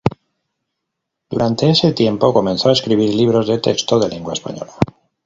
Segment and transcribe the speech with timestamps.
[1.29, 4.73] Durante ese tiempo, comenzó a escribir libros de texto de lengua española.